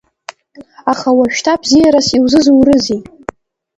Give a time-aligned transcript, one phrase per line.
[0.91, 3.01] Аха уажәшьҭа бзиарас иузызурызеи?